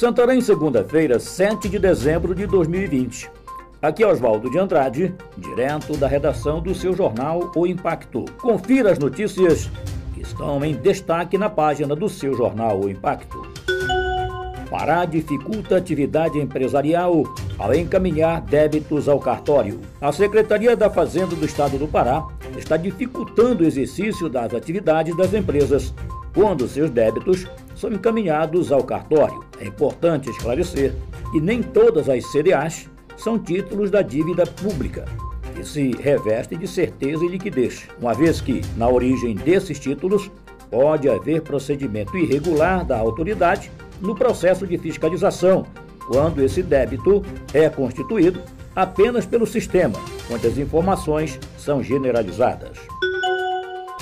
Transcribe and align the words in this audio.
Santarém, 0.00 0.40
segunda-feira, 0.40 1.20
7 1.20 1.68
de 1.68 1.78
dezembro 1.78 2.34
de 2.34 2.46
2020. 2.46 3.30
Aqui 3.82 4.02
é 4.02 4.06
Oswaldo 4.06 4.50
de 4.50 4.58
Andrade, 4.58 5.14
direto 5.36 5.94
da 5.94 6.08
redação 6.08 6.58
do 6.58 6.74
seu 6.74 6.96
jornal 6.96 7.52
O 7.54 7.66
Impacto. 7.66 8.24
Confira 8.40 8.92
as 8.92 8.98
notícias 8.98 9.70
que 10.14 10.22
estão 10.22 10.64
em 10.64 10.72
destaque 10.74 11.36
na 11.36 11.50
página 11.50 11.94
do 11.94 12.08
seu 12.08 12.32
jornal 12.32 12.80
O 12.80 12.88
Impacto. 12.88 13.46
Pará 14.70 15.04
dificulta 15.04 15.76
atividade 15.76 16.38
empresarial 16.38 17.24
ao 17.58 17.74
encaminhar 17.74 18.40
débitos 18.40 19.06
ao 19.06 19.20
cartório. 19.20 19.78
A 20.00 20.10
Secretaria 20.12 20.74
da 20.74 20.88
Fazenda 20.88 21.36
do 21.36 21.44
Estado 21.44 21.76
do 21.76 21.86
Pará 21.86 22.26
está 22.58 22.76
dificultando 22.76 23.62
o 23.62 23.66
exercício 23.66 24.28
das 24.28 24.54
atividades 24.54 25.16
das 25.16 25.32
empresas 25.34 25.94
quando 26.34 26.68
seus 26.68 26.90
débitos 26.90 27.46
são 27.74 27.92
encaminhados 27.92 28.70
ao 28.70 28.84
cartório. 28.84 29.44
É 29.60 29.66
importante 29.66 30.30
esclarecer 30.30 30.92
que 31.32 31.40
nem 31.40 31.62
todas 31.62 32.08
as 32.08 32.24
CDAs 32.30 32.88
são 33.16 33.38
títulos 33.38 33.90
da 33.90 34.02
dívida 34.02 34.44
pública, 34.46 35.04
que 35.54 35.66
se 35.66 35.90
revestem 35.92 36.58
de 36.58 36.66
certeza 36.66 37.24
e 37.24 37.28
liquidez, 37.28 37.86
uma 38.00 38.14
vez 38.14 38.40
que, 38.40 38.62
na 38.76 38.88
origem 38.88 39.34
desses 39.34 39.78
títulos, 39.78 40.30
pode 40.70 41.08
haver 41.08 41.42
procedimento 41.42 42.16
irregular 42.16 42.84
da 42.84 42.98
autoridade 42.98 43.70
no 44.00 44.14
processo 44.14 44.66
de 44.66 44.78
fiscalização, 44.78 45.66
quando 46.06 46.42
esse 46.42 46.62
débito 46.62 47.22
é 47.52 47.68
constituído 47.68 48.40
apenas 48.74 49.26
pelo 49.26 49.46
sistema, 49.46 49.98
onde 50.30 50.46
as 50.46 50.58
informações 50.58 51.38
são 51.58 51.82
generalizadas. 51.82 52.78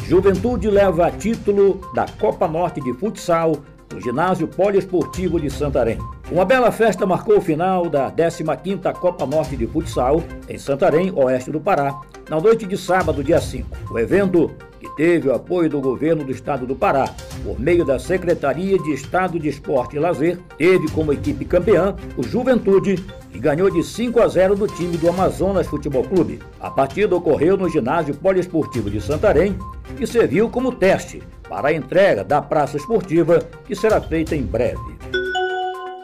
Juventude 0.05 0.71
leva 0.71 1.11
título 1.11 1.81
da 1.95 2.07
Copa 2.19 2.49
Norte 2.49 2.81
de 2.81 2.95
Futsal 2.95 3.53
no 3.93 4.01
ginásio 4.01 4.47
poliesportivo 4.47 5.41
de 5.41 5.51
Santarém. 5.51 5.99
Uma 6.31 6.45
bela 6.45 6.71
festa 6.71 7.07
marcou 7.07 7.39
o 7.39 7.41
final 7.41 7.89
da 7.89 8.11
15ª 8.11 8.93
Copa 8.93 9.27
Norte 9.27 9.57
de 9.57 9.67
Futsal 9.67 10.23
em 10.49 10.59
Santarém, 10.59 11.13
oeste 11.15 11.51
do 11.51 11.61
Pará, 11.61 11.99
na 12.29 12.41
noite 12.41 12.67
de 12.67 12.77
sábado, 12.77 13.25
dia 13.25 13.41
5. 13.41 13.67
O 13.91 13.99
evento, 13.99 14.51
que 14.79 14.89
teve 14.97 15.29
o 15.29 15.35
apoio 15.35 15.69
do 15.69 15.81
governo 15.81 16.25
do 16.25 16.31
estado 16.31 16.67
do 16.67 16.77
Pará, 16.77 17.13
por 17.45 17.59
meio 17.59 17.85
da 17.85 17.99
Secretaria 17.99 18.79
de 18.79 18.93
Estado 18.93 19.39
de 19.39 19.49
Esporte 19.49 19.97
e 19.97 19.99
Lazer, 19.99 20.39
teve 20.57 20.89
como 20.91 21.13
equipe 21.13 21.45
campeã 21.45 21.95
o 22.17 22.23
Juventude, 22.23 22.97
que 23.31 23.39
ganhou 23.39 23.71
de 23.71 23.83
5 23.83 24.21
a 24.21 24.29
0 24.29 24.57
do 24.57 24.67
time 24.67 24.97
do 24.97 25.09
Amazonas 25.09 25.67
Futebol 25.67 26.05
Clube. 26.05 26.41
A 26.61 26.71
partida 26.71 27.15
ocorreu 27.15 27.57
no 27.57 27.69
ginásio 27.69 28.15
poliesportivo 28.15 28.91
de 28.91 29.01
Santarém 29.01 29.57
e 29.99 30.07
serviu 30.07 30.49
como 30.49 30.73
teste 30.73 31.23
para 31.49 31.69
a 31.69 31.73
entrega 31.73 32.23
da 32.23 32.43
praça 32.43 32.77
esportiva, 32.77 33.41
que 33.67 33.75
será 33.75 34.01
feita 34.01 34.37
em 34.37 34.43
breve. 34.43 34.99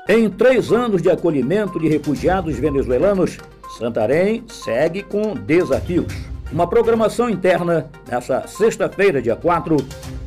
Em 0.09 0.29
três 0.29 0.71
anos 0.71 1.01
de 1.01 1.11
acolhimento 1.11 1.79
de 1.79 1.89
refugiados 1.89 2.59
venezuelanos, 2.59 3.39
Santarém 3.79 4.45
segue 4.49 5.03
com 5.03 5.35
desafios. 5.35 6.34
Uma 6.55 6.69
programação 6.69 7.29
interna, 7.29 7.91
nessa 8.09 8.47
sexta-feira, 8.47 9.21
dia 9.21 9.35
4, 9.35 9.77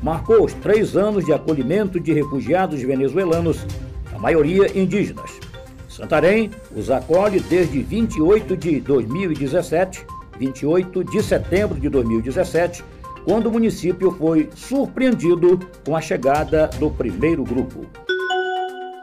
marcou 0.04 0.44
os 0.44 0.54
três 0.56 0.98
anos 0.98 1.24
de 1.26 1.32
acolhimento 1.32 2.02
de 2.02 2.12
refugiados 2.12 2.82
venezuelanos, 2.82 3.66
a 4.14 4.20
maioria 4.20 4.78
indígenas. 4.78 5.40
Santarém 5.88 6.52
os 6.76 6.92
acolhe 6.92 7.40
desde 7.40 7.82
28 7.82 8.58
de 8.58 8.82
2017, 8.82 10.06
28 10.38 11.06
de 11.06 11.24
setembro 11.24 11.80
de 11.80 11.88
2017, 11.88 12.84
quando 13.24 13.46
o 13.48 13.52
município 13.52 14.12
foi 14.12 14.50
surpreendido 14.54 15.58
com 15.86 15.96
a 15.96 16.02
chegada 16.02 16.70
do 16.78 16.92
primeiro 16.92 17.46
grupo. 17.46 17.86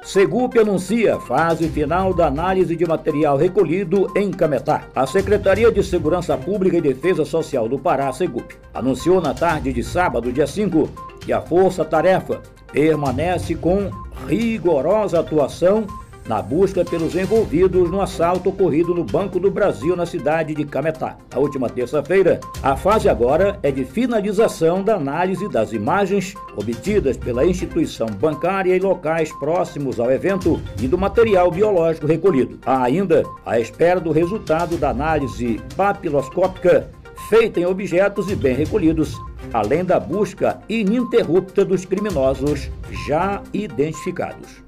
Segup 0.05 0.59
anuncia 0.59 1.19
fase 1.19 1.67
final 1.67 2.13
da 2.13 2.27
análise 2.27 2.77
de 2.77 2.87
material 2.87 3.39
recolhido 3.39 4.13
em 4.15 4.31
Cametá. 4.31 4.87
A 4.95 5.07
Secretaria 5.07 5.73
de 5.73 5.83
Segurança 5.83 6.37
Pública 6.37 6.77
e 6.77 6.83
Defesa 6.83 7.25
Social 7.25 7.67
do 7.67 7.79
Pará, 7.79 8.13
Segup, 8.13 8.53
anunciou 8.75 9.19
na 9.19 9.33
tarde 9.33 9.73
de 9.73 9.83
sábado, 9.83 10.31
dia 10.31 10.47
5, 10.47 10.91
que 11.21 11.33
a 11.33 11.41
Força 11.41 11.87
Tarefa 11.87 12.43
permanece 12.71 13.55
com 13.55 13.91
rigorosa 14.29 15.21
atuação 15.21 15.87
na 16.27 16.41
busca 16.41 16.85
pelos 16.85 17.15
envolvidos 17.15 17.91
no 17.91 18.01
assalto 18.01 18.49
ocorrido 18.49 18.95
no 18.95 19.05
Banco 19.05 19.39
do 19.39 19.51
Brasil 19.51 19.95
na 19.95 20.07
cidade 20.07 20.55
de 20.55 20.65
Cametá. 20.65 21.17
Na 21.33 21.39
última 21.39 21.69
terça-feira, 21.69 22.41
a 22.63 22.77
fase 22.77 23.09
agora 23.09 23.59
é 23.63 23.71
de 23.71 23.85
finalização 23.85 24.83
da 24.83 24.97
análise 24.97 25.49
das 25.49 25.73
imagens 25.73 26.35
obtidas 26.57 27.17
pela 27.17 27.45
instituição 27.45 28.07
bancária 28.07 28.75
e 28.75 28.81
locais 28.81 29.31
próximos 29.39 30.01
ao 30.01 30.11
evento 30.11 30.61
e 30.81 30.89
do 30.89 30.97
material 30.97 31.51
biológico 31.51 32.07
recolhido. 32.07 32.59
Há 32.65 32.83
ainda 32.83 33.23
a 33.45 33.61
espera 33.61 34.01
do 34.01 34.13
resultado 34.13 34.77
da 34.77 34.91
análise 34.91 35.61
papiloscópica 35.77 36.91
feita 37.29 37.61
em 37.61 37.67
objetos 37.67 38.31
e 38.31 38.37
bem 38.37 38.55
recolhidos, 38.55 39.15
além 39.53 39.85
da 39.85 39.99
busca 39.99 40.61
ininterrupta 40.69 41.65
dos 41.65 41.85
criminosos 41.85 42.71
já 43.07 43.43
identificados. 43.53 44.65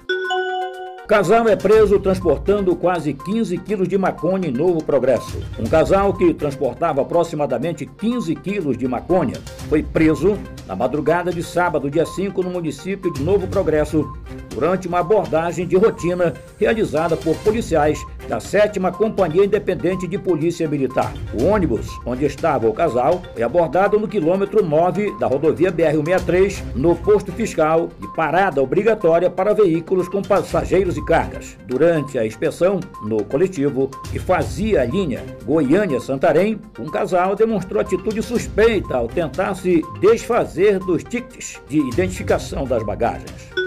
Casal 1.06 1.48
é 1.48 1.54
preso 1.54 2.00
transportando 2.00 2.74
quase 2.74 3.12
15 3.12 3.58
quilos 3.58 3.86
de 3.86 3.96
maconha 3.96 4.48
em 4.48 4.52
Novo 4.52 4.82
Progresso. 4.82 5.40
Um 5.56 5.62
casal 5.62 6.12
que 6.12 6.34
transportava 6.34 7.00
aproximadamente 7.00 7.86
15 7.86 8.34
quilos 8.34 8.76
de 8.76 8.88
maconha 8.88 9.34
foi 9.68 9.84
preso 9.84 10.36
na 10.66 10.74
madrugada 10.74 11.30
de 11.30 11.44
sábado, 11.44 11.88
dia 11.88 12.04
5, 12.04 12.42
no 12.42 12.50
município 12.50 13.12
de 13.12 13.22
Novo 13.22 13.46
Progresso, 13.46 14.04
durante 14.50 14.88
uma 14.88 14.98
abordagem 14.98 15.64
de 15.64 15.76
rotina 15.76 16.34
realizada 16.58 17.16
por 17.16 17.36
policiais 17.36 18.04
da 18.28 18.40
7 18.40 18.80
Companhia 18.96 19.44
Independente 19.44 20.06
de 20.06 20.18
Polícia 20.18 20.68
Militar. 20.68 21.12
O 21.38 21.44
ônibus 21.44 21.88
onde 22.04 22.24
estava 22.24 22.68
o 22.68 22.72
casal 22.72 23.22
foi 23.32 23.42
abordado 23.42 23.98
no 23.98 24.08
quilômetro 24.08 24.64
9 24.64 25.18
da 25.18 25.26
rodovia 25.26 25.72
BR-163, 25.72 26.62
no 26.74 26.94
posto 26.96 27.32
fiscal 27.32 27.88
de 28.00 28.08
parada 28.14 28.62
obrigatória 28.62 29.30
para 29.30 29.54
veículos 29.54 30.08
com 30.08 30.22
passageiros 30.22 30.96
e 30.96 31.04
cargas. 31.04 31.56
Durante 31.66 32.18
a 32.18 32.26
inspeção 32.26 32.80
no 33.02 33.24
coletivo 33.24 33.90
que 34.10 34.18
fazia 34.18 34.82
a 34.82 34.84
linha 34.84 35.22
Goiânia-Santarém, 35.44 36.60
um 36.78 36.86
casal 36.86 37.34
demonstrou 37.34 37.80
atitude 37.80 38.22
suspeita 38.22 38.96
ao 38.96 39.08
tentar 39.08 39.54
se 39.54 39.82
desfazer 40.00 40.78
dos 40.78 41.02
tickets 41.02 41.60
de 41.68 41.78
identificação 41.78 42.64
das 42.64 42.82
bagagens. 42.82 43.65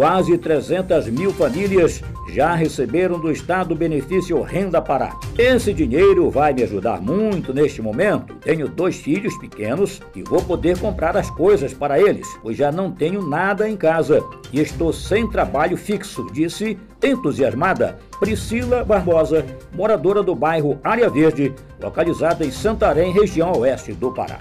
Quase 0.00 0.38
300 0.38 1.10
mil 1.10 1.30
famílias 1.30 2.02
já 2.32 2.54
receberam 2.54 3.20
do 3.20 3.30
Estado 3.30 3.72
o 3.72 3.76
benefício 3.76 4.40
Renda 4.40 4.80
Pará. 4.80 5.14
Esse 5.36 5.74
dinheiro 5.74 6.30
vai 6.30 6.54
me 6.54 6.62
ajudar 6.62 7.02
muito 7.02 7.52
neste 7.52 7.82
momento. 7.82 8.34
Tenho 8.36 8.66
dois 8.66 8.96
filhos 8.96 9.36
pequenos 9.36 10.00
e 10.16 10.22
vou 10.22 10.40
poder 10.40 10.78
comprar 10.78 11.18
as 11.18 11.28
coisas 11.28 11.74
para 11.74 12.00
eles, 12.00 12.26
pois 12.40 12.56
já 12.56 12.72
não 12.72 12.90
tenho 12.90 13.20
nada 13.20 13.68
em 13.68 13.76
casa 13.76 14.24
e 14.50 14.58
estou 14.62 14.90
sem 14.90 15.28
trabalho 15.28 15.76
fixo, 15.76 16.26
disse 16.32 16.78
entusiasmada 17.04 17.98
Priscila 18.18 18.82
Barbosa, 18.82 19.44
moradora 19.74 20.22
do 20.22 20.34
bairro 20.34 20.80
Área 20.82 21.10
Verde, 21.10 21.54
localizada 21.78 22.42
em 22.42 22.50
Santarém, 22.50 23.12
região 23.12 23.52
oeste 23.52 23.92
do 23.92 24.10
Pará. 24.14 24.38